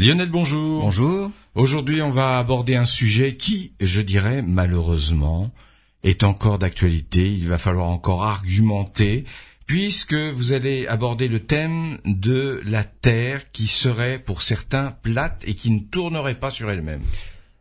[0.00, 0.80] Lionel, bonjour.
[0.80, 1.30] Bonjour.
[1.54, 5.50] Aujourd'hui, on va aborder un sujet qui, je dirais malheureusement,
[6.04, 7.30] est encore d'actualité.
[7.30, 9.24] Il va falloir encore argumenter
[9.66, 15.52] puisque vous allez aborder le thème de la Terre qui serait pour certains plate et
[15.52, 17.02] qui ne tournerait pas sur elle-même.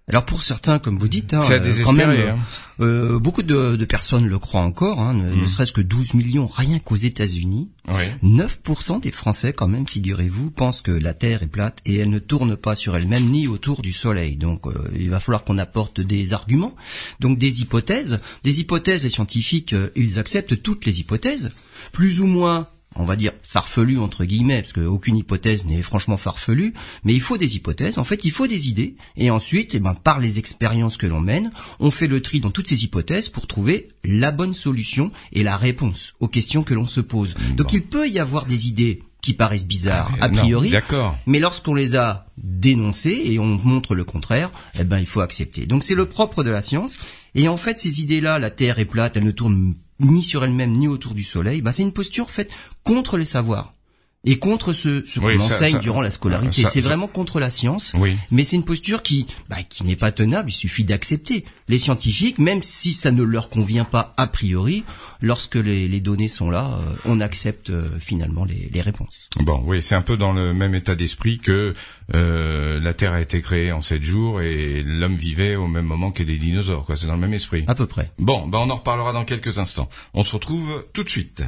[0.10, 2.40] Alors pour certains, comme vous dites, hein, euh, quand même, hein.
[2.80, 6.48] euh, beaucoup de, de personnes le croient encore, hein, ne, ne serait-ce que 12 millions
[6.48, 7.70] rien qu'aux États-Unis.
[7.90, 8.06] Oui.
[8.24, 12.18] 9% des Français, quand même, figurez-vous, pensent que la Terre est plate et elle ne
[12.18, 14.36] tourne pas sur elle-même ni autour du Soleil.
[14.36, 16.76] Donc, euh, il va falloir qu'on apporte des arguments,
[17.20, 18.20] donc des hypothèses.
[18.44, 21.52] Des hypothèses, les scientifiques, euh, ils acceptent toutes les hypothèses,
[21.92, 26.74] plus ou moins on va dire farfelu entre guillemets, parce qu'aucune hypothèse n'est franchement farfelue,
[27.04, 29.94] mais il faut des hypothèses, en fait il faut des idées, et ensuite, eh ben,
[29.94, 33.48] par les expériences que l'on mène, on fait le tri dans toutes ces hypothèses pour
[33.48, 37.36] trouver la bonne solution et la réponse aux questions que l'on se pose.
[37.56, 40.72] Donc il peut y avoir des idées qui paraissent bizarres Ah, a priori,
[41.26, 45.66] mais lorsqu'on les a dénoncées et on montre le contraire, eh ben il faut accepter.
[45.66, 46.98] Donc c'est le propre de la science.
[47.36, 50.74] Et en fait, ces idées-là, la Terre est plate, elle ne tourne ni sur elle-même
[50.74, 52.52] ni autour du Soleil, bah, c'est une posture faite
[52.84, 53.74] contre les savoirs
[54.26, 56.64] et contre ce, ce qu'on Oui, enseigne ça- durant la scolarité.
[56.68, 57.94] C'est vraiment contre la science.
[57.98, 58.16] Oui.
[58.32, 60.50] Mais c'est une posture qui, bah, qui n'est pas tenable.
[60.50, 61.46] Il suffit d'accepter.
[61.70, 64.84] Les scientifiques, même si ça ne leur convient pas a priori,
[65.22, 69.30] lorsque les, les données sont là, euh, on accepte euh, finalement les, les réponses.
[69.40, 71.74] Bon, oui, c'est un peu dans le même état d'esprit que
[72.14, 76.12] euh, la Terre a été créée en sept jours et l'homme vivait au même moment
[76.12, 76.86] que les dinosaures.
[76.86, 77.64] Quoi, c'est dans le même esprit.
[77.68, 78.12] À peu près.
[78.20, 79.88] Bon, ben on en reparlera dans quelques instants.
[80.14, 81.44] On se retrouve tout de suite.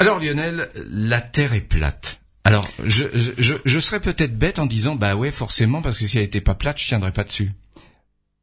[0.00, 2.20] Alors Lionel, la Terre est plate.
[2.44, 6.06] Alors, je, je, je, je serais peut-être bête en disant, bah ouais, forcément, parce que
[6.06, 7.52] si elle était pas plate, je tiendrais pas dessus.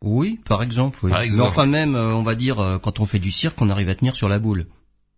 [0.03, 0.99] Oui, par exemple.
[1.01, 1.09] Oui.
[1.09, 1.41] Par exemple.
[1.41, 3.89] Mais enfin même, euh, on va dire, euh, quand on fait du cirque, on arrive
[3.89, 4.67] à tenir sur la boule.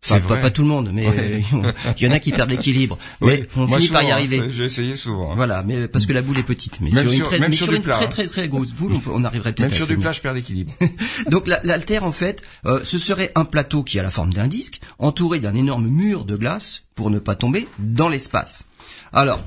[0.01, 1.43] C'est Enfin, pas, pas tout le monde, mais Ouais.
[1.53, 2.97] euh, il y en a qui perdent l'équilibre.
[3.19, 4.49] Mais on Moi, finit par y arriver.
[4.49, 5.35] J'ai essayé souvent.
[5.35, 6.79] Voilà, mais parce que la boule est petite.
[6.79, 8.47] Mais Même sur une, très, même mais sur sur du une plat, très très très
[8.47, 10.03] grosse boule, on, arriverait peut-être Même à sur du tenir.
[10.03, 10.71] plat, je perds l'équilibre.
[11.29, 14.47] Donc la- l'altère en fait, euh, ce serait un plateau qui a la forme d'un
[14.47, 18.69] disque, entouré d'un énorme mur de glace pour ne pas tomber dans l'espace.
[19.11, 19.41] Alors,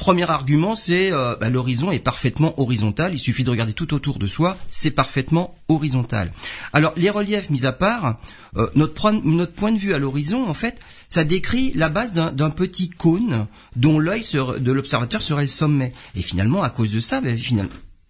[0.00, 3.12] premier argument, c'est euh, bah, l'horizon est parfaitement horizontal.
[3.12, 6.32] Il suffit de regarder tout autour de soi, c'est parfaitement horizontal.
[6.72, 8.18] Alors les reliefs mis à part,
[8.56, 10.80] euh, notre, point- de vue à l'horizon, en fait,
[11.10, 13.46] ça décrit la base d'un petit cône
[13.76, 14.22] dont l'œil
[14.58, 15.92] de l'observateur serait le sommet.
[16.16, 17.38] Et finalement, à cause de ça, ben,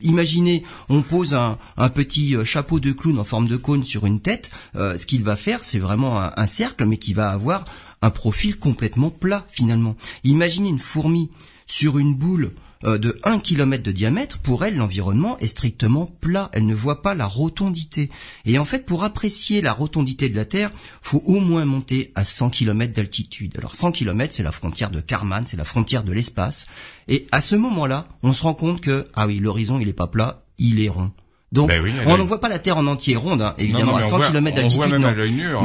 [0.03, 1.59] Imaginez, on pose un,
[1.91, 4.51] petit euh, chapeau de clown en forme de cône sur une tête.
[4.75, 7.65] ce qu'il va faire, c'est vraiment un cercle, mais qui va avoir
[8.01, 9.97] un profil complètement plat finalement.
[10.25, 11.31] Imaginez une fourmi
[11.71, 12.53] sur une boule
[12.85, 14.39] euh, de 1 km de diamètre.
[14.39, 16.51] Pour elle, l'environnement est strictement plat.
[16.53, 18.11] Elle ne voit pas la rotondité.
[18.45, 20.71] Et en fait, pour apprécier la rotondité de la Terre,
[21.01, 23.57] faut au moins monter à 100 km d'altitude.
[23.57, 26.67] Alors 100 km, c'est la frontière de Karman, c'est la frontière de l'espace.
[27.07, 30.09] Et à ce moment-là, on se rend compte que, ah oui, l'horizon, il est pas
[30.09, 31.13] plat, il est rond.
[31.53, 33.99] Donc, Ben oui, on ne voit pas la Terre en entier ronde, hein, évidemment, non,
[33.99, 34.81] à on 100 voit- km d'altitude.
[35.09, 35.15] hein.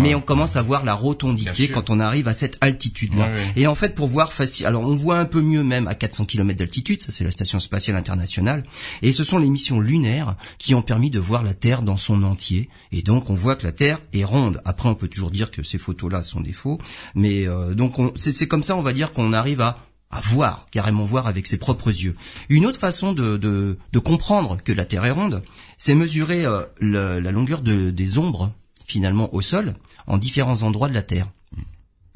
[0.01, 3.27] Mais on commence à voir la rotondité quand on arrive à cette altitude-là.
[3.55, 6.25] Et en fait, pour voir facile, alors on voit un peu mieux même à 400
[6.25, 8.63] km d'altitude, ça c'est la station spatiale internationale,
[9.03, 12.23] et ce sont les missions lunaires qui ont permis de voir la Terre dans son
[12.23, 12.67] entier.
[12.91, 14.61] Et donc on voit que la Terre est ronde.
[14.65, 16.79] Après, on peut toujours dire que ces photos-là sont des faux,
[17.13, 20.21] mais euh, donc on- c'est c'est comme ça, on va dire qu'on arrive à à
[20.21, 22.15] voir, carrément voir avec ses propres yeux.
[22.49, 25.43] Une autre façon de, de, de comprendre que la Terre est ronde,
[25.77, 28.53] c'est mesurer euh, le- la longueur de- des ombres,
[28.85, 29.73] finalement, au sol,
[30.07, 31.27] en différents endroits de la Terre.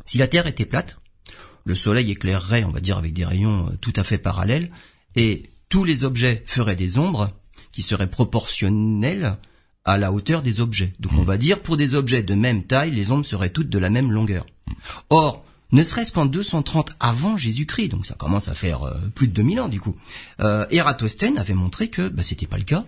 [0.06, 1.00] Si la Terre était plate,
[1.66, 4.72] le Soleil éclairerait, on va dire, avec des rayons euh, tout à fait parallèles,
[5.16, 7.30] et tous les objets feraient des ombres
[7.72, 9.38] qui seraient proportionnelles
[9.86, 10.94] à la hauteur des objets.
[11.00, 13.80] Donc on va dire, pour des objets de même taille, les ombres seraient toutes de
[13.80, 14.46] la même longueur.
[15.10, 19.34] Or, ne serait-ce qu'en 230 avant Jésus-Christ, donc ça commence à faire euh, plus de
[19.34, 19.96] 2000 ans du coup,
[20.40, 22.86] euh, Ératosthène avait montré que bah, c'était pas le cas.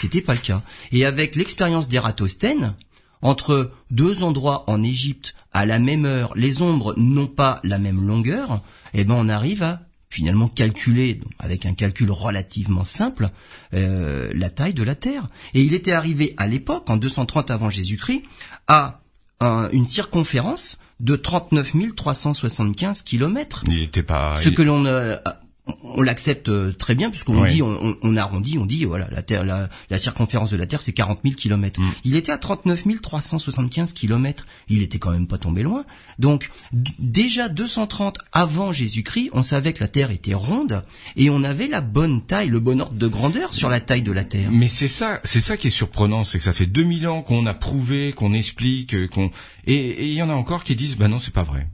[0.00, 0.62] C'était pas le cas.
[0.90, 2.74] Et avec l'expérience d'Ératosthène,
[3.20, 8.04] entre deux endroits en Égypte à la même heure, les ombres n'ont pas la même
[8.04, 8.62] longueur,
[8.94, 13.30] eh ben on arrive à finalement calculer, avec un calcul relativement simple,
[13.72, 15.28] euh, la taille de la Terre.
[15.54, 18.22] Et il était arrivé à l'époque, en 230 avant Jésus-Christ,
[18.68, 19.01] à
[19.42, 23.62] un- une circonférence de 39 375 kilomètres.
[23.68, 24.34] Il était pas.
[24.40, 25.16] Ce il- que l'on euh,
[25.84, 27.52] on l'accepte euh, très bien puisqu'on Oui.
[27.52, 30.66] dit on, on- on arrondit, on dit voilà la terre la, la circonférence de la
[30.66, 31.80] Terre c'est 40 000 kilomètres.
[31.80, 31.90] Mm.
[32.04, 34.46] Il était à 39 375 kilomètres.
[34.68, 35.84] Il était quand même pas tombé loin.
[36.18, 36.50] Donc
[36.98, 41.80] déjà 230 avant Jésus-Christ, on savait que la Terre était ronde et on avait la
[41.80, 44.50] bonne taille, le bon ordre de grandeur sur la taille de la Terre.
[44.50, 47.46] Mais c'est ça, c'est ça qui est surprenant, c'est que ça fait 2000 ans qu'on
[47.46, 49.30] a prouvé, qu'on explique, euh, qu'on
[49.66, 51.68] et et il y en a encore qui disent bah non, c'est pas vrai.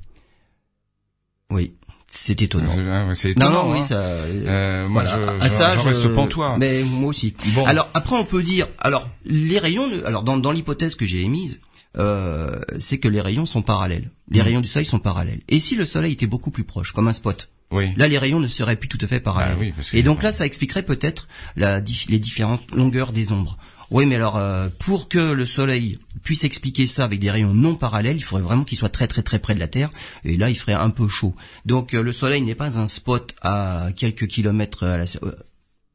[1.50, 1.73] Oui.
[2.10, 2.72] C'est étonnant.
[3.14, 3.84] C'est Non, étonnant, non, oui, hein.
[3.84, 3.96] ça.
[4.00, 5.26] Euh, moi, voilà.
[5.40, 6.56] je, À je- ça, je- reste pantois.
[6.58, 7.34] Mais moi aussi.
[7.55, 7.64] Bon.
[7.66, 11.60] Alors après, on peut dire, alors les rayons, alors dans, dans l'hypothèse que j'ai émise,
[11.99, 14.10] euh, c'est que les rayons sont parallèles.
[14.31, 14.44] Les Mm.
[14.44, 15.40] rayons du Soleil sont parallèles.
[15.49, 17.90] Et si le Soleil était beaucoup plus proche, comme un spot, Oui.
[17.99, 19.52] là les rayons ne seraient plus tout à fait parallèles.
[19.55, 23.32] Bah oui, parce que- Et donc là, ça expliquerait peut-être la les différentes longueurs des
[23.32, 23.58] ombres.
[23.90, 27.76] Oui, mais alors euh, pour que le Soleil puisse expliquer ça avec des rayons non
[27.76, 29.91] parallèles, il faudrait vraiment qu'il soit très très très près de la Terre,
[30.25, 31.35] et là il ferait un peu chaud.
[31.65, 35.32] Donc euh, le Soleil n'est pas un spot à quelques kilomètres sur- euh,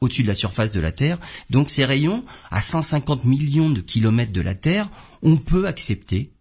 [0.01, 1.17] au-dessus de la surface de la Terre.
[1.49, 4.89] Donc ces rayons, à 150 millions de kilomètres de la Terre,
[5.21, 6.31] on peut accepter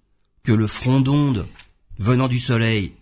[0.42, 1.46] que le front d'onde
[1.98, 2.92] venant du Soleil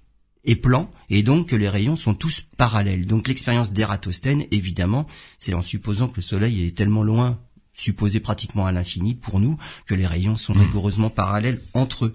[0.44, 3.06] est plan et donc que les rayons sont tous parallèles.
[3.06, 5.06] Donc l'expérience d'Ératosthène, évidemment,
[5.38, 7.38] c'est en supposant que le Soleil est tellement loin,
[7.81, 12.15] supposé pratiquement à l'infini pour nous, que les rayons sont rigoureusement parallèles entre eux.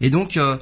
[0.00, 0.58] Et donc euh,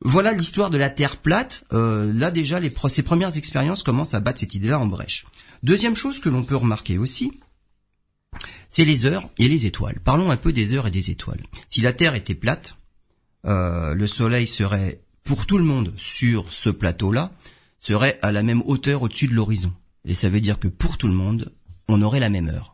[0.00, 1.64] voilà l'histoire de la Terre plate.
[1.72, 5.24] Euh, là déjà, les ces premières expériences commencent à battre cette idée-là en brèche.
[5.62, 7.32] Deuxième chose que l'on peut remarquer aussi,
[8.68, 10.00] c'est les heures et les étoiles.
[10.04, 11.42] Parlons un peu des heures et des étoiles.
[11.68, 12.76] Si la Terre était plate,
[13.46, 17.32] euh, le Soleil serait pour tout le monde sur ce plateau-là,
[17.80, 19.72] serait à la même hauteur au-dessus de l'horizon.
[20.04, 21.52] Et ça veut dire que pour tout le monde,
[21.88, 22.73] on aurait la même heure.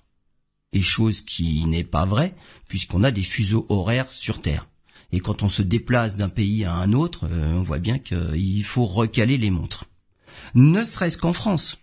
[0.73, 2.35] Et chose qui n'est pas vraie,
[2.69, 4.69] puisqu'on a des fuseaux horaires sur Terre.
[5.13, 8.63] Et quand on se déplace d'un pays à un autre, euh, on voit bien qu'il
[8.65, 9.87] faut recaler les montres.
[10.55, 11.79] Ne serait-ce qu'en France.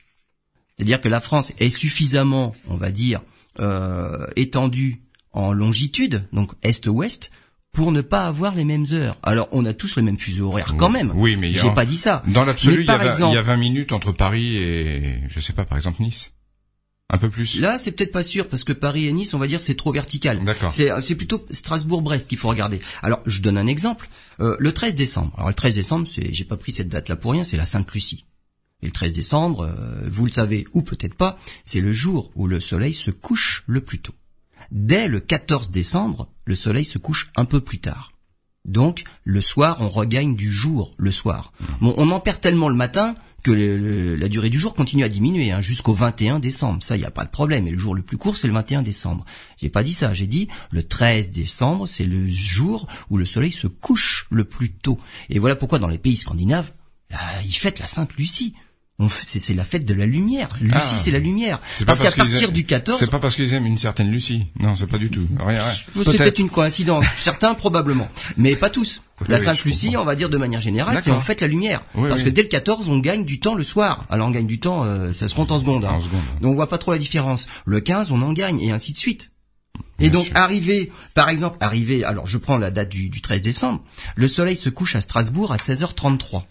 [0.78, 3.22] C'est-à-dire que la France est suffisamment, on va dire,
[3.60, 5.02] euh, étendue
[5.34, 7.32] en longitude, donc est-ouest,
[7.74, 9.18] pour ne pas avoir les mêmes heures.
[9.22, 11.12] Alors, on a tous le même fuseau horaire quand même.
[11.14, 12.24] Oui, mais il y a- j'ai pas dit ça.
[12.28, 14.12] Dans l'absolu, Mais il y, a par 20 exemple- il y a 20 minutes entre
[14.14, 16.32] Paris et, je sais pas, par exemple Nice.
[17.10, 17.62] Un peu plus.
[17.62, 19.94] Là, c'est peut-être pas sûr parce que Paris et Nice, on va dire, c'est trop
[19.94, 20.44] vertical.
[20.44, 20.74] D'accord.
[20.74, 22.82] C'est c'est plutôt Strasbourg-Brest qu'il faut regarder.
[23.02, 24.10] Alors, je donne un exemple.
[24.42, 25.34] Euh, le 13 décembre.
[25.38, 28.26] Alors, le 13 décembre, c'est, j'ai pas pris cette date-là pour rien, c'est la Sainte-Lucie.
[28.82, 32.46] Et le 13 décembre, euh, vous le savez ou peut-être pas, c'est le jour où
[32.46, 34.14] le soleil se couche le plus tôt.
[34.72, 38.12] Dès le 14 décembre, le soleil se couche un peu plus tard.
[38.66, 41.54] Donc, le soir, on regagne du jour, le soir.
[41.80, 43.16] Bon, on en perd tellement le matin
[43.48, 46.84] que le- le- la durée du jour continue à diminuer hein, jusqu'au 21 décembre.
[46.84, 47.66] Ça, il n'y a pas de problème.
[47.66, 49.24] Et le jour le plus court, c'est le 21 décembre.
[49.58, 50.14] J'ai pas dit ça.
[50.14, 54.72] J'ai dit le 13 décembre, c'est le jour où le soleil se couche le plus
[54.74, 55.00] tôt.
[55.30, 56.72] Et voilà pourquoi dans les pays scandinaves,
[57.10, 58.54] là, ils fêtent la Sainte Lucie.
[59.10, 60.48] C'est la fête de la lumière.
[60.60, 60.98] Lucie, Ah.
[60.98, 61.62] c'est la lumière.
[61.86, 64.48] Parce qu'à partir aiment- du 14, C'est pas parce qu'ils aiment une certaine Lucie.
[64.60, 65.28] Non, c'est pas du tout.
[65.38, 65.72] Rien, rien.
[65.94, 66.40] c'est Peut-être.
[66.40, 67.06] une coïncidence.
[67.20, 68.08] Certains probablement,
[68.38, 69.04] mais pas tous.
[69.28, 70.02] La Sainte Lucie, comprends.
[70.02, 71.84] on va dire de manière générale, c'est en fait la lumière.
[71.94, 72.26] Oui, Parce oui.
[72.26, 74.04] que dès le 14, on gagne du temps le soir.
[74.10, 75.86] Alors on gagne du temps, euh, ça se compte en secondes.
[75.86, 75.92] hein.
[75.94, 76.22] En secondes.
[76.42, 77.48] Donc on voit pas trop la différence.
[77.66, 79.30] Le 15, on en gagne et ainsi de suite.
[80.00, 80.38] Et Bien donc sûr.
[80.38, 83.84] arrivé, par exemple, arrivé, alors je prends la date du, du 13 décembre,
[84.16, 86.46] le soleil se couche à Strasbourg à 16h33.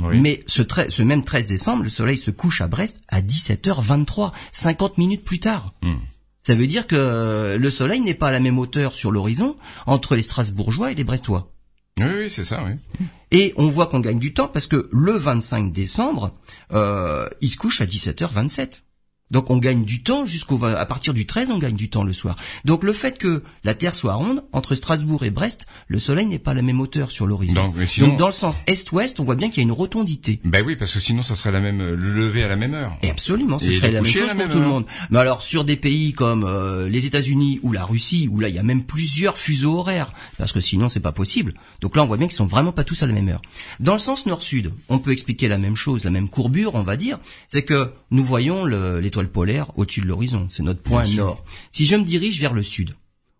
[0.00, 0.20] Oui.
[0.20, 5.24] Mais ce, même 13 décembre, le soleil se couche à Brest à 17h23, 50 minutes
[5.24, 5.74] plus tard.
[5.82, 5.96] Hmm.
[6.44, 9.56] Ça veut dire que le soleil n'est pas à la même hauteur sur l'horizon
[9.86, 11.52] entre les Strasbourgeois et les Brestois.
[12.00, 13.06] Oui, oui, c'est ça, oui.
[13.30, 16.32] Et on voit qu'on gagne du temps parce que le 25 décembre,
[16.72, 18.80] euh, il se couche à 17h27.
[19.32, 22.12] Donc on gagne du temps jusqu'au à partir du 13, on gagne du temps le
[22.12, 22.36] soir.
[22.64, 26.38] Donc le fait que la Terre soit ronde entre Strasbourg et Brest, le soleil n'est
[26.38, 27.54] pas à la même hauteur sur l'horizon.
[27.64, 29.72] Donc, mais sinon- Donc dans le sens est-ouest, on voit bien qu'il y a une
[29.72, 30.38] rotondité.
[30.44, 32.96] Ben oui, parce que sinon, ça serait la même, le lever à la même heure.
[33.02, 34.84] Et absolument, ce Et serait la même chose la pour tout le monde.
[35.10, 38.54] Mais alors sur des pays comme euh, les États-Unis ou la Russie, où là il
[38.54, 41.54] y a même plusieurs fuseaux horaires, parce que sinon c'est pas possible.
[41.80, 43.40] Donc là on voit bien qu'ils sont vraiment pas tous à la même heure.
[43.80, 46.96] Dans le sens nord-sud, on peut expliquer la même chose, la même courbure, on va
[46.96, 51.12] dire, c'est que nous voyons le- l'étoile polaire au-dessus de l'horizon, c'est notre point Bien
[51.12, 51.24] sûr.
[51.26, 51.44] nord.
[51.70, 52.94] Si je me dirige vers le sud,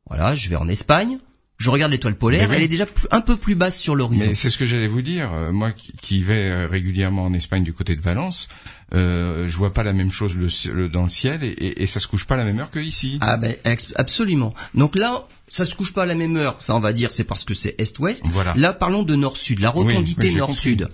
[0.09, 1.19] voilà, je vais en Espagne,
[1.59, 2.57] je regarde l'étoile polaire, oui.
[2.57, 4.27] elle est déjà un peu plus basse sur l'horizon.
[4.29, 5.33] Mais c'est ce que j'allais vous dire.
[5.33, 8.49] Euh, moi, qui, vais euh, régulièrement en Espagne du côté de Valence,
[8.95, 11.87] euh, je vois pas la même chose le, le- dans le ciel et, et, et
[11.87, 13.19] ça se couche pas à la même heure que ici.
[13.21, 13.55] Ah ben
[13.95, 14.55] absolument.
[14.75, 16.57] Donc là, ça se couche pas à la même heure.
[16.61, 18.25] Ça, on va dire, c'est parce que c'est est-ouest.
[18.33, 18.55] Voilà.
[18.57, 20.89] Là, parlons de nord-sud, la rotondité oui, nord-sud.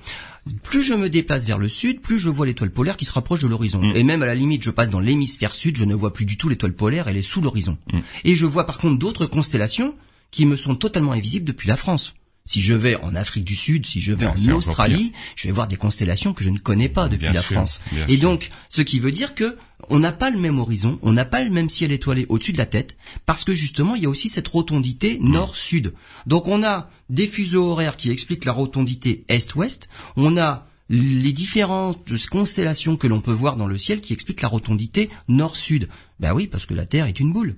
[0.63, 3.41] Plus je me déplace vers le sud, plus je vois l'étoile polaire qui se rapproche
[3.41, 3.81] de l'horizon.
[3.81, 3.97] Mm.
[3.97, 6.37] Et même à la limite, je passe dans l'hémisphère sud, je ne vois plus du
[6.37, 7.79] tout l'étoile polaire, elle est sous l'horizon.
[7.93, 7.99] Mm.
[8.25, 9.95] Et je vois par contre d'autres constellations
[10.31, 12.15] qui me sont totalement invisibles depuis la France.
[12.49, 15.69] Si je vais en Afrique du Sud, si je vais en Australie, je vais voir
[15.69, 17.83] des constellations que je ne connais pas depuis Bien la sûr, France.
[18.09, 18.21] Et sûr.
[18.23, 19.59] donc, ce qui veut dire que
[19.91, 22.59] on n'a pas le même horizon, on n'a pas le même ciel étoilé au-dessus de
[22.59, 25.93] la tête, parce que justement, il y a aussi cette rotondité nord-sud.
[26.27, 32.11] Donc, on a des fuseaux horaires qui expliquent la rotondité est-ouest, on a les différentes
[32.31, 35.91] constellations que l'on peut voir dans le ciel qui expliquent la rotondité nord-sud.
[36.19, 37.57] Ben oui, parce que la Terre est une boule.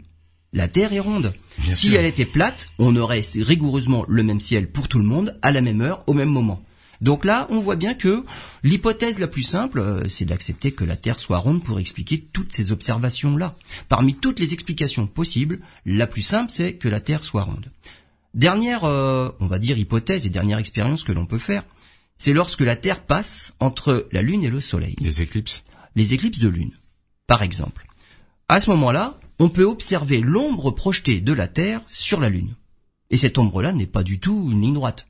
[0.53, 1.33] La Terre est ronde.
[1.59, 2.01] Bien si sûr.
[2.01, 5.61] elle était plate, on aurait rigoureusement le même ciel pour tout le monde, à la
[5.61, 6.63] même heure, au même moment.
[7.01, 8.25] Donc là, on voit bien que
[8.63, 12.53] l'hypothèse la plus simple, euh, c'est d'accepter que la Terre soit ronde pour expliquer toutes
[12.53, 13.55] ces observations-là.
[13.89, 17.71] Parmi toutes les explications possibles, la plus simple, c'est que la Terre soit ronde.
[18.35, 21.65] Dernière, euh, on va dire, hypothèse et dernière expérience que l'on peut faire,
[22.19, 24.95] c'est lorsque la Terre passe entre la Lune et le Soleil.
[25.01, 25.63] Les éclipses
[25.97, 26.73] Les éclipses de Lune,
[27.27, 27.87] par exemple.
[28.49, 32.55] À ce moment-là, on peut observer l'ombre projetée de la Terre sur la Lune.
[33.09, 35.07] Et cette ombre-là n'est pas du tout une ligne droite.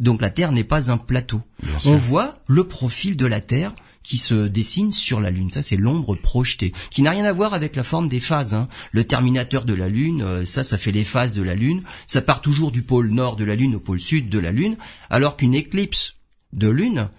[0.00, 1.40] Donc la Terre n'est pas un plateau.
[1.84, 5.50] On voit le profil de la Terre qui se dessine sur la Lune.
[5.50, 8.54] Ça, c'est l'ombre projetée, qui n'a rien à voir avec la forme des phases.
[8.54, 8.68] Hein.
[8.90, 11.82] Le terminateur de la Lune, euh, ça, ça fait les phases de la Lune.
[12.06, 14.76] Ça part toujours du pôle nord de la Lune au pôle sud de la Lune,
[15.08, 16.14] alors qu'une éclipse
[16.52, 17.10] de Lune,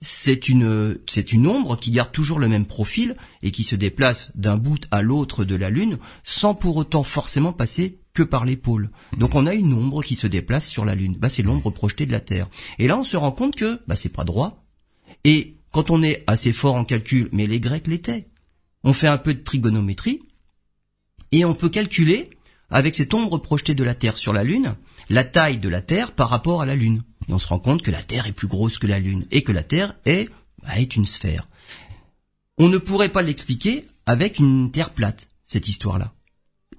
[0.00, 4.34] c'est une, c'est une ombre qui garde toujours le même profil et qui se déplace
[4.36, 8.56] d'un bout à l'autre de la Lune sans pour autant forcément passer que par les
[8.56, 8.90] pôles.
[9.18, 11.16] Donc on a une ombre qui se déplace sur la Lune.
[11.18, 12.48] Bah, c'est l'ombre projetée de la Terre.
[12.78, 14.64] Et là, on se rend compte que bah, c'est pas droit.
[15.24, 18.28] Et quand on est assez fort en calcul, mais les Grecs l'étaient,
[18.82, 20.22] on fait un peu de trigonométrie
[21.32, 22.30] et on peut calculer
[22.70, 24.74] avec cette ombre projetée de la Terre sur la Lune
[25.10, 27.02] la taille de la Terre par rapport à la Lune.
[27.28, 29.42] Et on se rend compte que la Terre est plus grosse que la Lune et
[29.42, 30.28] que la Terre est,
[30.62, 31.48] bah, est une sphère.
[32.58, 36.12] On ne pourrait pas l'expliquer avec une Terre plate, cette histoire-là.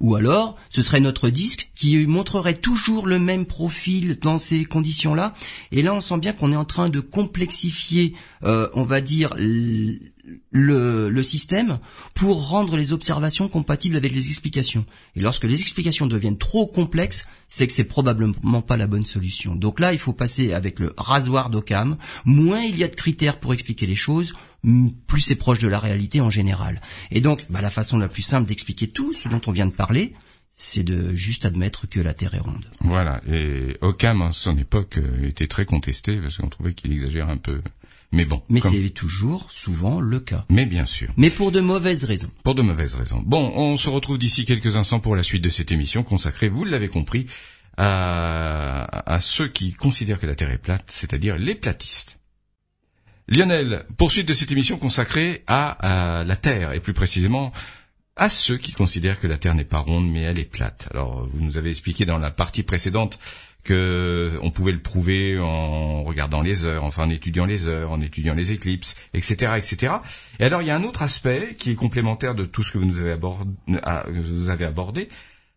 [0.02, 5.36] Ou alors, ce serait notre disque qui montrerait toujours le même profil dans ces conditions-là.
[5.72, 9.36] Et là, on sent bien qu'on est en train de complexifier, euh, on va dire,
[10.52, 11.80] le, le, système
[12.14, 14.86] pour rendre les observations compatibles avec les explications.
[15.16, 19.56] Et lorsque les explications deviennent trop complexes, c'est que c'est probablement pas la bonne solution.
[19.56, 21.98] Donc là, il faut passer avec le rasoir d'Occam.
[22.26, 24.34] Moins il y a de critères pour expliquer les choses,
[25.08, 26.82] plus c'est proche de la réalité en général.
[27.12, 29.72] Et donc, bah, la façon la plus simple d'expliquer tout ce dont on vient de
[29.72, 30.14] parler,
[30.54, 32.66] c'est de juste admettre que la Terre est ronde.
[32.82, 33.22] Voilà.
[33.28, 37.38] Et Occam, à son époque, euh, était très contesté parce qu'on trouvait qu'il exagère un
[37.38, 37.62] peu.
[38.12, 38.42] Mais bon.
[38.50, 40.46] Mais c'est toujours souvent le cas.
[40.50, 41.10] Mais bien sûr.
[41.16, 42.30] Mais pour de mauvaises raisons.
[42.44, 43.24] Pour de mauvaises raisons.
[43.26, 46.66] Bon, on se retrouve d'ici quelques instants pour la suite de cette émission consacrée, vous
[46.66, 47.26] l'avez compris,
[47.78, 52.20] à, à ceux qui considèrent que la Terre est plate, c'est-à-dire les platistes.
[53.30, 57.54] Lionel, poursuite de cette émission consacrée à, à la Terre, et plus précisément
[58.18, 60.90] à ceux qui considèrent que la Terre n'est pas ronde mais elle est plate.
[60.92, 63.18] Alors, vous nous avez expliqué dans la partie précédente
[63.64, 68.02] que on pouvait le prouver en regardant les heures, enfin en étudiant les heures, en
[68.02, 69.94] étudiant les éclipses, etc., etc.
[70.40, 72.78] Et alors il y a un autre aspect qui est complémentaire de tout ce que
[72.78, 75.08] vous nous avez abordé,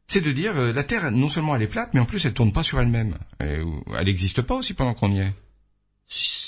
[0.06, 2.34] c'est de dire euh, la Terre non seulement elle est plate, mais en plus elle
[2.34, 3.16] tourne pas sur elle-même.
[3.38, 3.64] Elle
[4.04, 5.32] n'existe pas aussi pendant qu'on y est.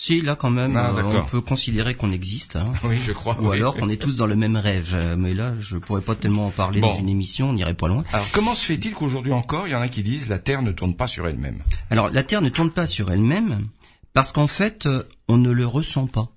[0.07, 2.55] Si là quand même, ah, euh, on peut considérer qu'on existe.
[2.55, 2.73] Hein.
[2.85, 3.37] Oui, je crois.
[3.41, 4.93] Ou alors qu'on est tous dans le même rêve.
[4.95, 7.89] Euh, mais là, je pourrais pas tellement en parler dans une émission, on n'irait pas
[7.89, 8.05] loin.
[8.13, 10.71] Alors comment se fait-il qu'aujourd'hui encore, il y en a qui disent la Terre ne
[10.71, 11.61] tourne pas sur elle-même?
[11.91, 13.67] Alors la Terre ne tourne pas sur elle-même
[14.13, 16.29] parce qu'en fait, euh, on ne le ressent pas.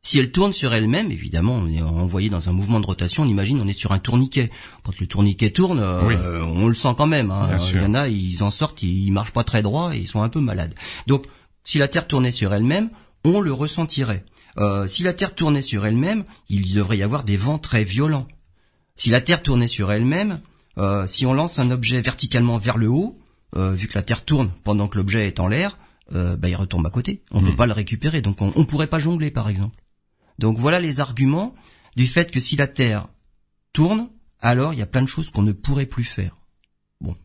[0.00, 3.24] Si elle tourne sur elle-même, évidemment, on est envoyé dans un mouvement de rotation.
[3.24, 4.50] On imagine, on est sur un tourniquet.
[4.82, 7.30] Quand le tourniquet tourne, on le sent quand même.
[7.30, 7.58] Hein.
[7.74, 10.22] Il y en a, ils en sortent, ils marchent pas très droit et ils sont
[10.22, 10.74] un peu malades.
[11.06, 11.26] Donc
[11.64, 12.88] si la Terre tournait sur elle-même,
[13.24, 14.24] on le ressentirait.
[14.58, 18.26] Euh, si la Terre tournait sur elle-même, il devrait y avoir des vents très violents.
[18.96, 20.40] Si la Terre tournait sur elle-même,
[20.78, 23.18] euh, si on lance un objet verticalement vers le haut,
[23.56, 25.78] euh, vu que la Terre tourne pendant que l'objet est en l'air,
[26.12, 27.22] bah, il retombe à côté.
[27.30, 27.56] On ne peut hmm.
[27.56, 29.80] pas le récupérer, donc on ne pourrait pas jongler, par exemple.
[30.40, 31.54] Donc voilà les arguments
[31.94, 33.06] du fait que si la Terre
[33.72, 34.08] tourne,
[34.40, 36.36] alors il y a plein de choses qu'on ne pourrait plus faire.
[37.00, 37.16] Bon,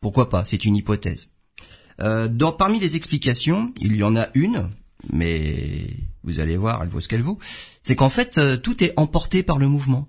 [0.00, 1.32] pourquoi pas, c'est une hypothèse.
[2.00, 4.70] Euh, dans, parmi les explications, il y en a une,
[5.12, 5.86] mais
[6.24, 7.38] vous allez voir, elle vaut ce qu'elle vaut.
[7.82, 10.08] C'est qu'en fait, euh, tout est emporté par le mouvement.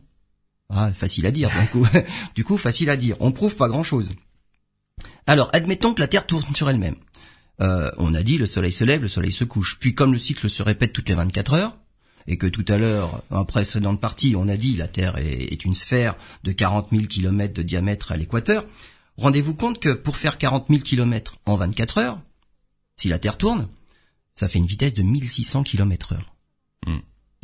[0.69, 1.49] Ah, facile à dire.
[1.49, 1.87] Du coup,
[2.35, 3.17] du coup, facile à dire.
[3.19, 4.13] On prouve pas grand-chose.
[5.27, 6.95] Alors, admettons que la Terre tourne sur elle-même.
[7.61, 9.77] Euh, on a dit le Soleil se lève, le Soleil se couche.
[9.79, 11.77] Puis, comme le cycle se répète toutes les 24 heures,
[12.27, 15.65] et que tout à l'heure, en précédente partie, on a dit la Terre est, est
[15.65, 18.65] une sphère de 40 000 km de diamètre à l'équateur,
[19.17, 22.19] Rendez-vous compte que pour faire 40 000 km en 24 heures,
[22.95, 23.67] si la Terre tourne,
[24.41, 26.33] ça fait une vitesse de 1600 km heure.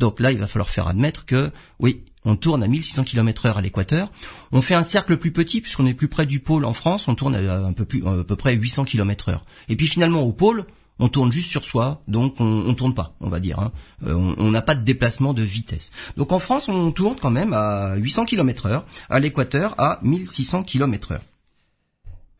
[0.00, 3.58] Donc là, il va falloir faire admettre que, oui, on tourne à 1600 km heure
[3.58, 4.10] à l'équateur.
[4.50, 7.06] On fait un cercle plus petit puisqu'on est plus près du pôle en France.
[7.06, 9.44] On tourne à un peu plus, à peu près 800 km heure.
[9.68, 10.66] Et puis finalement, au pôle,
[10.98, 13.60] on tourne juste sur soi, donc on, on tourne pas, on va dire.
[13.60, 13.70] Hein.
[14.04, 15.92] Euh, on n'a pas de déplacement de vitesse.
[16.16, 20.64] Donc en France, on tourne quand même à 800 km heure, à l'équateur à 1600
[20.64, 21.22] km heure.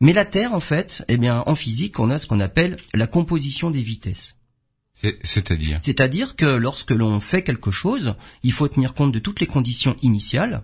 [0.01, 3.07] Mais la Terre, en fait, eh bien, en physique, on a ce qu'on appelle la
[3.07, 4.35] composition des vitesses.
[5.23, 9.47] C'est-à-dire C'est-à-dire que lorsque l'on fait quelque chose, il faut tenir compte de toutes les
[9.47, 10.63] conditions initiales.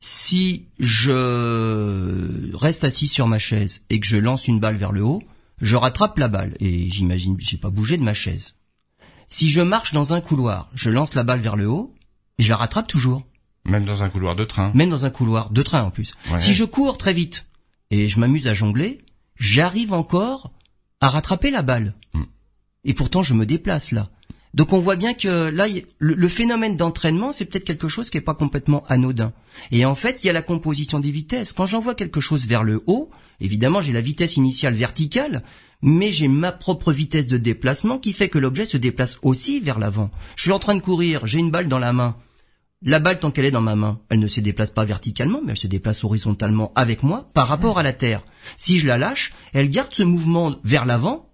[0.00, 5.02] Si je reste assis sur ma chaise et que je lance une balle vers le
[5.02, 5.22] haut,
[5.60, 8.56] je rattrape la balle et j'imagine, j'ai pas bougé de ma chaise.
[9.28, 11.94] Si je marche dans un couloir, je lance la balle vers le haut,
[12.38, 13.24] je la rattrape toujours.
[13.64, 14.70] Même dans un couloir de train.
[14.74, 16.12] Même dans un couloir de train en plus.
[16.30, 16.38] Ouais.
[16.38, 17.46] Si je cours très vite
[17.90, 19.04] et je m'amuse à jongler,
[19.36, 20.52] j'arrive encore
[21.00, 21.94] à rattraper la balle.
[22.14, 22.24] Hmm.
[22.86, 24.08] Et pourtant, je me déplace là.
[24.54, 25.66] Donc on voit bien que là,
[25.98, 29.34] le, phénomène d'entraînement, c'est peut-être quelque chose qui est pas complètement anodin.
[29.70, 31.52] Et en fait, il y a la composition des vitesses.
[31.52, 35.42] Quand j'envoie quelque chose vers le haut, évidemment, j'ai la vitesse initiale verticale,
[35.82, 39.78] mais j'ai ma propre vitesse de déplacement qui fait que l'objet se déplace aussi vers
[39.78, 40.10] l'avant.
[40.36, 42.16] Je suis en train de courir, j'ai une balle dans la main.
[42.82, 45.52] La balle, tant qu'elle est dans ma main, elle ne se déplace pas verticalement, mais
[45.52, 48.22] elle se déplace horizontalement avec moi par rapport à la Terre.
[48.56, 51.25] Si je la lâche, elle garde ce mouvement vers l'avant,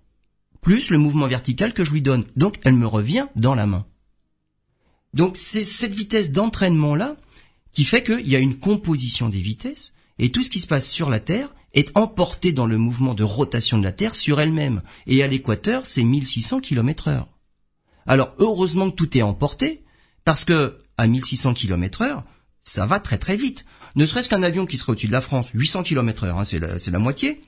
[0.63, 2.25] plus le mouvement vertical que je lui donne.
[2.37, 3.85] Donc, elle me revient dans la main.
[5.13, 7.17] Donc, c'est cette vitesse d'entraînement-là
[7.73, 10.91] qui fait qu'il y a une composition des vitesses, et tout ce qui se passe
[10.91, 14.83] sur la Terre est emporté dans le mouvement de rotation de la Terre sur elle-même.
[15.07, 17.29] Et à l'équateur, c'est 1600 km heure.
[18.07, 19.85] Alors, heureusement que tout est emporté,
[20.25, 22.25] parce que à 1600 km heure,
[22.63, 23.65] ça va très très vite.
[23.97, 26.99] Ne serait-ce qu'un avion qui serait au-dessus de la France, 800 km heure, c'est la
[26.99, 27.43] moitié.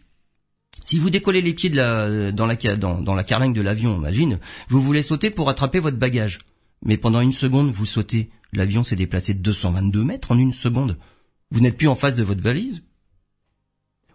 [0.85, 3.97] Si vous décollez les pieds de la, dans, la, dans, dans la carlingue de l'avion,
[3.97, 4.39] imagine,
[4.69, 6.41] vous voulez sauter pour attraper votre bagage.
[6.85, 8.31] Mais pendant une seconde, vous sautez.
[8.53, 10.99] L'avion s'est déplacé de 222 mètres en une seconde.
[11.51, 12.83] Vous n'êtes plus en face de votre valise.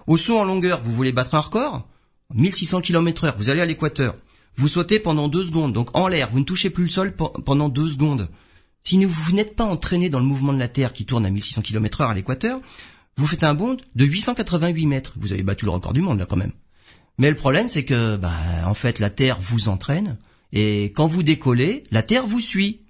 [0.08, 1.88] Au saut en longueur, vous voulez battre un record?
[2.34, 4.16] 1600 km heure, vous allez à l'équateur.
[4.56, 7.42] Vous sautez pendant deux secondes, donc en l'air, vous ne touchez plus le sol pe-
[7.46, 8.30] pendant deux secondes.
[8.84, 11.62] Si vous n'êtes pas entraîné dans le mouvement de la Terre qui tourne à 1600
[11.62, 12.60] km heure à l'équateur,
[13.20, 15.14] vous faites un bond de 888 mètres.
[15.18, 16.54] Vous avez battu le record du monde là quand même.
[17.18, 18.34] Mais le problème c'est que, bah,
[18.66, 20.18] en fait, la Terre vous entraîne
[20.54, 22.82] et quand vous décollez, la Terre vous suit.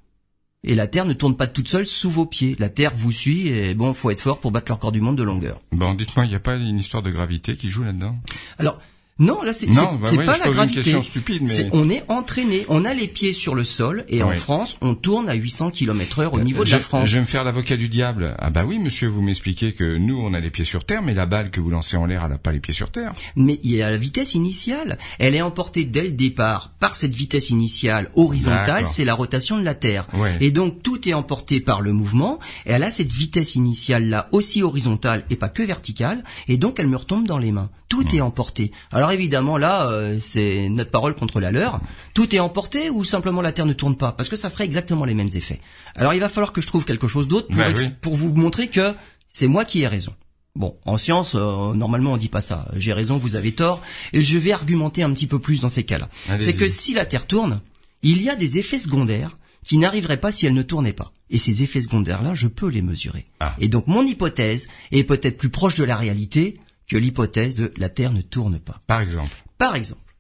[0.63, 2.55] Et la Terre ne tourne pas toute seule sous vos pieds.
[2.59, 5.17] La Terre vous suit et bon, faut être fort pour battre le record du monde
[5.17, 5.62] de longueur.
[5.71, 8.17] Bon, dites-moi, il n'y a pas une histoire de gravité qui joue là-dedans?
[8.57, 8.79] Alors,
[9.19, 10.81] non, là c'est bah oui, pas je la pose une gravité.
[10.81, 14.29] question stupide, mais- On est entraîné, on a les pieds sur le sol et en.
[14.39, 17.09] France, on tourne à 800 km heure au niveau de la France.
[17.09, 18.35] Je vais me faire l'avocat du diable.
[18.39, 21.13] Ah bah oui, monsieur, vous m'expliquez que nous, on a les pieds sur terre, mais
[21.13, 23.12] la balle que vous lancez en l'air, elle n'a pas les pieds sur terre.
[23.36, 24.97] Mais il y a la vitesse initiale.
[25.19, 29.63] Elle est emportée dès le départ par cette vitesse initiale horizontale, c'est la rotation de
[29.63, 30.05] la Terre.
[30.13, 30.38] Ouais.
[30.39, 34.29] Et donc tout est emporté par le mouvement, et elle a cette vitesse initiale là
[34.32, 37.69] aussi horizontale et pas que verticale, et donc elle me retombe dans les mains.
[37.89, 38.71] Tout est emporté.
[38.91, 41.80] Alors évidemment là, euh, c'est notre parole contre la leur.
[42.13, 45.06] Tout est emporté ou simplement la Terre ne tourne pas, parce que ça ferait exactement
[45.06, 45.62] les mêmes effets.
[45.95, 47.89] Alors il va falloir que je trouve quelque chose d'autre pour, Bah oui.
[48.02, 48.93] pour vous montrer que
[49.28, 50.13] c'est moi qui ai raison.
[50.56, 52.65] Bon, en science, euh, normalement on dit pas ça.
[52.76, 53.82] J'ai raison, vous avez tort.
[54.13, 56.10] Et je vais argumenter un petit peu plus dans ces cas-là.
[56.39, 57.62] C'est que si la Terre tourne,
[58.02, 61.12] il y a des effets secondaires qui n'arriveraient pas si elle ne tournait pas.
[61.30, 63.26] Et ces effets secondaires-là, je peux les mesurer.
[63.39, 63.56] Ah.
[63.60, 66.58] Et donc mon hypothèse est peut-être plus proche de la réalité
[66.89, 68.82] que l'hypothèse de la Terre ne tourne pas.
[68.88, 69.43] Par exemple.
[69.58, 70.15] Par exemple,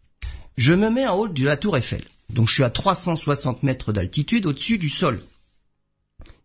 [0.57, 2.03] je me mets en haut de la tour Eiffel.
[2.29, 5.21] Donc je suis à 360 mètres d'altitude au-dessus du sol.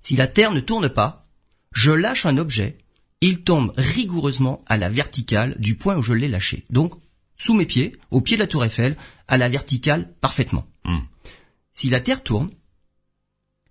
[0.00, 1.26] Si la Terre ne tourne pas,
[1.72, 2.78] je lâche un objet,
[3.20, 6.64] il tombe rigoureusement à la verticale du point où je l'ai lâché.
[6.70, 6.94] Donc,
[7.36, 8.96] sous mes pieds, au pied de la tour Eiffel,
[9.28, 10.66] à la verticale parfaitement.
[10.84, 11.00] Hmm.
[11.74, 12.50] Si la Terre tourne,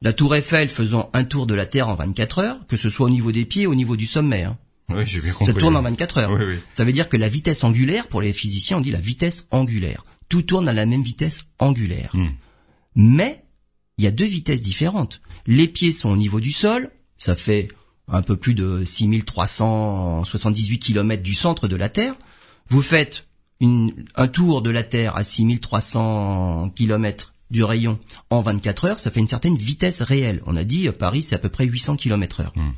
[0.02, 3.06] la tour Eiffel faisant un tour de la Terre en 24 heures, que ce soit
[3.06, 4.58] au niveau des pieds, au niveau du sommet, hein,
[4.90, 5.54] Oui, j'ai bien compris.
[5.54, 6.32] ça tourne en 24 heures.
[6.32, 6.60] Oui, oui.
[6.74, 10.04] Ça veut dire que la vitesse angulaire, pour les physiciens, on dit la vitesse angulaire.
[10.30, 12.12] Tout tourne à la même vitesse angulaire.
[12.14, 12.30] Hmm.
[12.96, 13.44] Mais,
[13.98, 15.22] il y a deux vitesses différentes.
[15.48, 17.68] Les pieds sont au niveau du sol, ça fait
[18.08, 22.16] un peu plus de 6378 km du centre de la Terre.
[22.70, 23.28] Vous faites
[23.60, 29.12] une- un tour de la Terre à 6300 km du rayon en 24 heures, ça
[29.12, 30.42] fait une certaine vitesse réelle.
[30.46, 32.54] On a dit, Paris, c'est à peu près 800 km heure.
[32.56, 32.72] Hmm.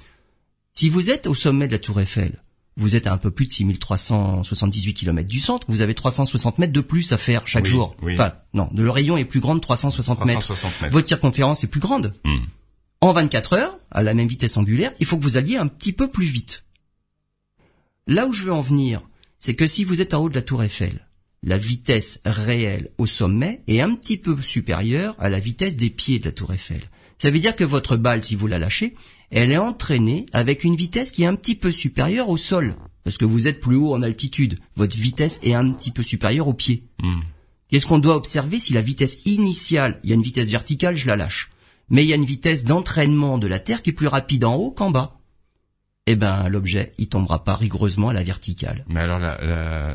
[0.78, 2.44] Si vous êtes au sommet de la Tour Eiffel,
[2.76, 6.74] vous êtes à un peu plus de 6378 km du centre, vous avez 360 mètres
[6.74, 7.96] de plus à faire chaque Oui, jour.
[8.02, 8.14] oui.
[8.16, 10.40] Enfin, non, le rayon est plus grand de 360 mètres.
[10.42, 10.94] 360 mètres.
[10.94, 12.14] Votre circonférence est plus grande.
[12.26, 12.44] Hmm.
[13.00, 15.94] En 24 heures, à la même vitesse angulaire, il faut que vous alliez un petit
[15.94, 16.66] peu plus vite.
[18.08, 19.02] Là où je veux en venir,
[19.38, 21.08] c'est que si vous êtes en haut de la tour Eiffel,
[21.42, 26.20] la vitesse réelle au sommet est un petit peu supérieure à la vitesse des pieds
[26.20, 26.82] de la tour Eiffel.
[27.17, 28.95] Ça veut dire que votre balle, si vous la lâchez,
[29.32, 32.75] elle est entraînée avec une vitesse qui est un petit peu supérieure au sol.
[33.04, 34.60] Parce que vous êtes plus haut en altitude.
[34.75, 36.84] Votre vitesse est un petit peu supérieure au pied.
[37.01, 37.21] Hmm.
[37.69, 41.08] Qu'est-ce qu'on doit observer si la vitesse initiale, il y a une vitesse verticale, je
[41.08, 41.51] la lâche.
[41.89, 44.56] Mais il y a une vitesse d'entraînement de la Terre qui est plus rapide en
[44.56, 45.19] haut qu'en bas.
[46.08, 48.86] Eh ben, l'objet, il tombera pas rigoureusement à la verticale.
[48.89, 49.94] Mais alors, la, la,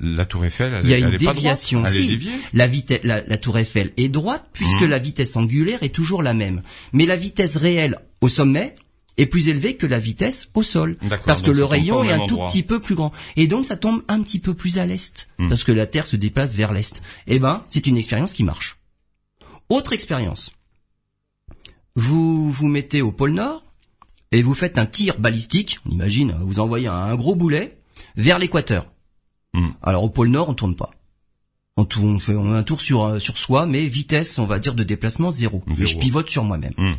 [0.00, 1.84] la tour Eiffel, elle, Il y a elle une est pas droite déviation.
[1.84, 2.12] Elle Si.
[2.14, 4.88] est La, vitesse, la, la tour Eiffel est droite puisque Mhm.
[4.88, 6.62] la vitesse angulaire est toujours la même.
[6.94, 8.74] Mais la vitesse réelle au sommet
[9.18, 10.96] est plus élevée que la vitesse au sol.
[11.26, 13.12] Parce que le rayon est un tout petit peu plus grand.
[13.36, 15.28] Et donc ça tombe un petit peu plus à l'est.
[15.38, 15.50] Mhm.
[15.50, 17.02] Parce que la Terre se déplace vers l'est.
[17.26, 18.78] Eh ben, c'est une expérience qui marche.
[19.68, 20.52] Autre expérience.
[21.96, 23.62] Vous vous mettez au pôle Nord
[24.32, 25.78] et vous faites un tir balistique.
[25.86, 27.78] On imagine, vous envoyez un gros boulet
[28.16, 28.90] vers l'équateur.
[29.54, 29.70] Hmm.
[29.82, 30.90] Alors au pôle Nord, on tourne pas.
[31.76, 34.44] On, tourne, on fait on a un tour sur euh, sur soi, mais vitesse, on
[34.44, 35.62] va dire de déplacement zéro.
[35.70, 35.90] Et Zéro.
[35.90, 36.74] je pivote sur moi-même.
[36.76, 36.94] Hmm.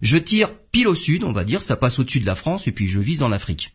[0.00, 2.72] Je tire pile au sud, on va dire, ça passe au-dessus de la France et
[2.72, 3.74] puis je vise en Afrique.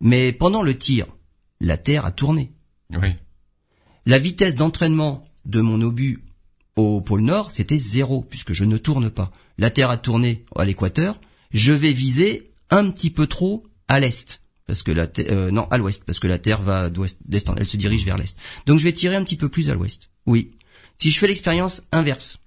[0.00, 1.06] Mais pendant le tir,
[1.60, 2.52] la Terre a tourné.
[2.90, 3.14] Oui.
[4.04, 6.22] La vitesse d'entraînement de mon obus
[6.76, 9.32] au pôle Nord, c'était zéro, puisque je ne tourne pas.
[9.58, 11.18] La Terre a tourné à l'équateur,
[11.52, 14.42] je vais viser un petit peu trop à l'est.
[14.66, 17.54] Parce que la euh, non, à l'ouest, parce que la Terre va d'ouest, d'est en,
[17.54, 18.36] elle se dirige vers l'est.
[18.66, 20.10] Donc je vais tirer un petit peu plus à l'ouest.
[20.26, 20.52] Oui.
[20.98, 22.38] Si je fais l'expérience inverse,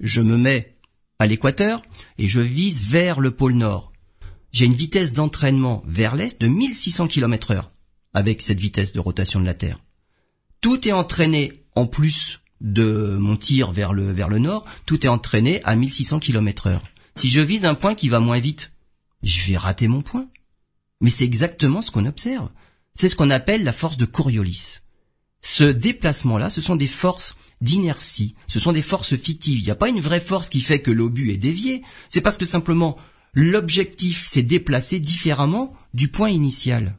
[0.00, 0.76] je me mets
[1.18, 1.82] à l'équateur
[2.18, 3.92] et je vise vers le pôle Nord.
[4.52, 7.70] J'ai une vitesse d'entraînement vers l'est de 1600 km heure
[8.14, 9.80] avec cette vitesse de rotation de la Terre.
[10.60, 15.08] Tout est entraîné en plus de mon tir vers le vers le nord, tout est
[15.08, 16.82] entraîné à 1600 km heure.
[17.16, 18.72] Si je vise un point qui va moins vite,
[19.22, 20.28] je vais rater mon point.
[21.00, 22.50] Mais c'est exactement ce qu'on observe.
[22.94, 24.78] C'est ce qu'on appelle la force de Coriolis.
[25.42, 29.58] Ce déplacement-là, ce sont des forces d'inertie, ce sont des forces fictives.
[29.58, 31.82] Il n'y a pas une vraie force qui fait que l'obus est dévié.
[32.08, 32.96] C'est parce que simplement
[33.34, 36.98] l'objectif s'est déplacé différemment du point initial.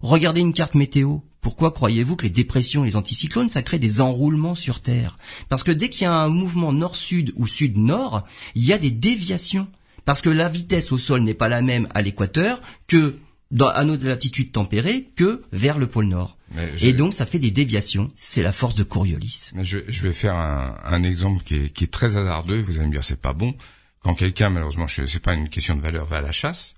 [0.00, 1.18] Regardez une carte météo.
[1.40, 5.18] Pourquoi croyez-vous que les dépressions et les anticyclones, ça crée des enroulements sur Terre?
[5.48, 8.24] Parce que dès qu'il y a un mouvement nord-sud ou sud-nord,
[8.54, 9.68] il y a des déviations.
[10.04, 13.18] Parce que la vitesse au sol n'est pas la même à l'équateur que
[13.50, 16.36] dans, à notre latitude tempérée que vers le pôle Nord.
[16.76, 18.08] Je- Et donc ça fait des déviations.
[18.14, 19.50] C'est la force de Coriolis.
[19.54, 22.60] Mais Je, je vais faire un, un exemple qui est, qui est très hasardeux.
[22.60, 23.54] Vous allez me dire c'est pas bon.
[24.02, 26.74] Quand quelqu'un, malheureusement, c'est pas une question de valeur, va à la chasse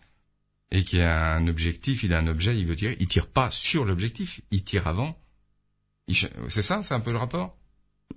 [0.72, 3.50] et qui a un objectif, il a un objet, il veut tirer, il tire pas
[3.50, 5.16] sur l'objectif, il tire avant.
[6.48, 7.56] C'est ça, c'est un peu le rapport?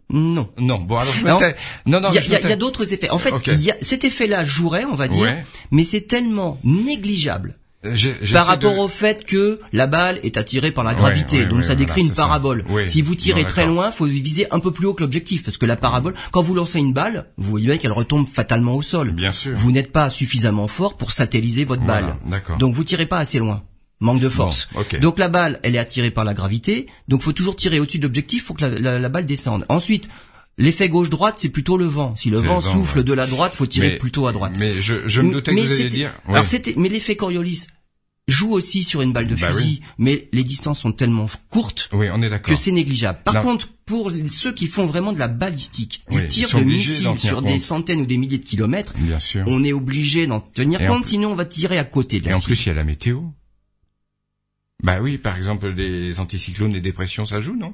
[0.09, 0.51] Non.
[0.57, 0.79] Non.
[0.79, 1.39] Bon alors je Non.
[1.85, 2.09] Non non.
[2.09, 3.09] Il y a, d'autres effets.
[3.09, 5.45] En fait, y a, cet effet-là jouerait, on va dire, Ouais.
[5.71, 7.95] mais c'est tellement négligeable Euh,
[8.31, 11.39] par rapport de- au fait que la balle est attirée par la gravité.
[11.39, 12.65] ouais, donc ouais, ça décrit voilà, une parabole.
[12.87, 15.65] Si vous tirez très loin, faut viser un peu plus haut que l'objectif parce que
[15.65, 19.11] la parabole, quand vous lancez une balle, vous voyez bien qu'elle retombe fatalement au sol.
[19.11, 19.53] Bien sûr.
[19.55, 22.15] Vous n'êtes pas suffisamment fort pour satelliser votre Voilà, balle.
[22.27, 22.57] d'accord.
[22.57, 23.63] Donc vous tirez pas assez loin.
[23.99, 24.67] Manque de force.
[24.73, 24.99] Bon, ok.
[24.99, 26.87] Donc la balle, elle est attirée par la gravité.
[27.07, 29.65] Donc faut toujours tirer au-dessus de l'objectif, faut que la, la- la balle descende.
[29.69, 30.09] Ensuite,
[30.57, 32.15] l'effet gauche-droite, c'est plutôt le vent.
[32.15, 33.03] Si le vent le vent, souffle ouais.
[33.03, 34.53] de la droite, faut tirer Mais- plutôt à droite.
[34.59, 36.13] Mais je, je me doutais que Mais vous alliez dire.
[36.27, 37.67] Alors c'était, mais l'effet Coriolis
[38.29, 42.07] joue aussi sur une balle de Bah fusil, mais les distances sont tellement courtes Oui,
[42.09, 42.53] on est d'accord.
[42.53, 43.19] que c'est négligeable.
[43.25, 43.41] Par Non.
[43.41, 47.41] contre, pour ceux qui font vraiment de la balistique, du Oui, tir de missiles sur
[47.41, 49.43] des centaines ou des milliers de kilomètres, Bien sûr.
[49.47, 52.27] on est obligé d'en tenir Et en compte, sinon on va tirer à côté de
[52.27, 52.55] Et la en cible.
[52.55, 53.19] plus, il y a la météo.
[54.83, 57.73] Bah oui, par exemple, des anticyclones, des dépressions, ça joue, non?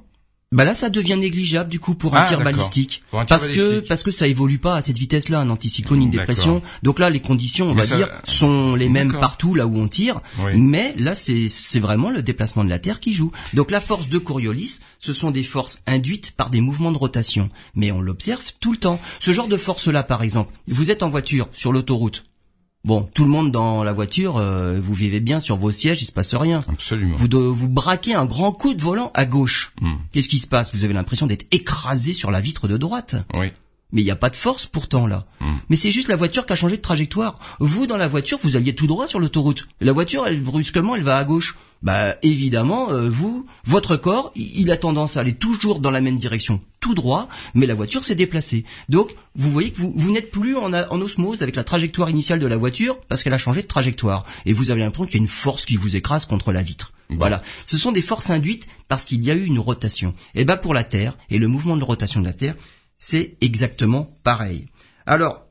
[0.51, 3.35] Bah là, ça devient négligeable du coup pour un Ah, tir balistique, Pour un tir
[3.35, 6.63] parce que parce que ça évolue pas à cette vitesse-là, un anticyclone, une dépression.
[6.81, 9.77] Donc là, les conditions, on Mais va ça- dire, sont les mêmes partout là où
[9.77, 10.21] on tire.
[10.39, 10.59] Oui.
[10.59, 13.31] Mais là, c'est c'est vraiment le déplacement de la Terre qui joue.
[13.53, 17.49] Donc la force de Coriolis, ce sont des forces induites par des mouvements de rotation.
[17.75, 18.99] Mais on l'observe tout le temps.
[19.19, 22.23] Ce genre de force-là, par exemple, vous êtes en voiture sur l'autoroute.
[22.85, 26.05] Bon, tout le monde dans la voiture, euh, vous vivez bien sur vos sièges, il
[26.05, 26.61] se passe rien.
[26.69, 27.15] Absolument.
[27.17, 29.73] Vous, de- vous braquez un grand coup de volant à gauche.
[29.81, 29.95] Hmm.
[30.13, 30.73] Qu'est-ce qui se passe?
[30.73, 33.17] Vous avez l'impression d'être écrasé sur la vitre de droite.
[33.33, 33.51] Oui.
[33.91, 35.25] Mais il n'y a pas de force pourtant là.
[35.41, 35.57] Hmm.
[35.69, 37.37] Mais c'est juste la voiture qui a changé de trajectoire.
[37.59, 39.67] Vous dans la voiture, vous alliez tout droit sur l'autoroute.
[39.81, 41.57] La voiture, elle brusquement, elle va à gauche.
[41.81, 46.17] Bah évidemment, euh, vous, votre corps, il a tendance à aller toujours dans la même
[46.17, 48.65] direction, tout droit, mais la voiture s'est déplacée.
[48.89, 52.09] Donc vous voyez que vous, vous n'êtes plus en, a- en osmose avec la trajectoire
[52.09, 54.25] initiale de la voiture parce qu'elle a changé de trajectoire.
[54.45, 56.91] Et vous avez l'impression qu'il y a une force qui vous écrase contre la vitre.
[57.11, 57.41] Voilà.
[57.65, 60.13] Ce sont des forces induites parce qu'il y a eu une rotation.
[60.35, 62.55] Et ben pour la Terre et le mouvement de rotation de la Terre,
[62.97, 64.67] c'est exactement pareil.
[65.05, 65.45] Alors,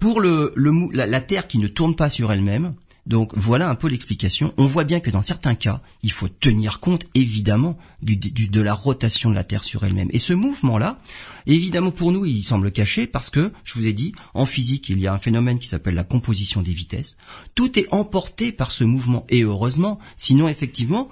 [0.00, 2.74] pour le, le la Terre qui ne tourne pas sur elle-même,
[3.08, 4.52] donc voilà un peu l'explication.
[4.58, 9.30] On voit bien que dans certains cas, il faut tenir compte évidemment de la rotation
[9.30, 10.10] de la Terre sur elle-même.
[10.12, 10.98] Et ce mouvement-là,
[11.46, 15.00] évidemment pour nous, il semble caché parce que, je vous ai dit, en physique, il
[15.00, 17.16] y a un phénomène qui s'appelle la composition des vitesses.
[17.54, 21.08] Tout est emporté par ce mouvement et heureusement, sinon effectivement,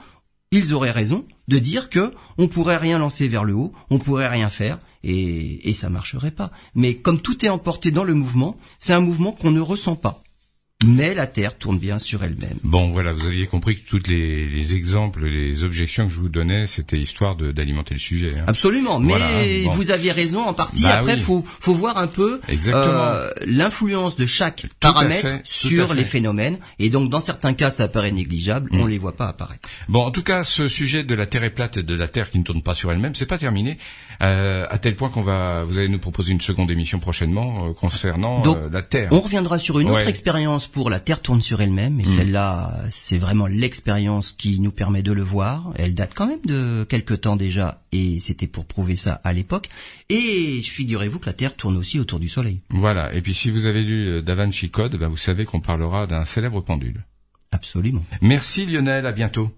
[0.53, 4.29] ils auraient raison de dire que on pourrait rien lancer vers le haut, on pourrait
[4.29, 6.53] rien faire et, et ça marcherait pas.
[6.75, 10.23] Mais comme tout est emporté dans le mouvement, c'est un mouvement qu'on ne ressent pas.
[10.87, 12.59] Mais la Terre tourne bien sur elle-même.
[12.63, 16.29] Bon, voilà, vous aviez compris que tous les, les, exemples, les objections que je vous
[16.29, 18.33] donnais, c'était histoire d'alimenter le sujet.
[18.39, 18.45] Hein.
[18.47, 20.83] Absolument, mais vous aviez raison en partie.
[20.83, 26.59] Bah Après, faut faut voir un peu euh, l'influence de chaque paramètre sur les phénomènes.
[26.79, 28.89] Et donc, dans certains cas, ça apparaît négligeable, on mm.
[28.89, 29.69] les voit pas apparaître.
[29.89, 32.31] Bon, en tout cas, ce sujet de la Terre est plate et de la Terre
[32.31, 33.79] qui ne tourne pas sur elle-même, c'est pas terminé.
[34.23, 37.73] Euh, à tel point qu'on va, vous allez nous proposer une seconde émission prochainement euh,
[37.73, 39.09] concernant euh, la Terre.
[39.13, 42.07] On reviendra sur une autre expérience pour la Terre tourne sur elle-même, et mm.
[42.07, 45.73] celle-là, c'est vraiment l'expérience qui nous permet de le voir.
[45.77, 49.71] Elle date quand même de quelques temps déjà, et c'était pour prouver ça à l'époque.
[50.11, 52.61] Et figurez-vous que la Terre tourne aussi autour du Soleil.
[52.69, 53.15] Voilà.
[53.15, 56.27] Et puis si vous avez lu Da Vinci Code, ben vous savez qu'on parlera d'un
[56.27, 57.07] célèbre pendule.
[57.53, 58.05] Absolument.
[58.21, 59.51] Merci Lionel, à bientôt.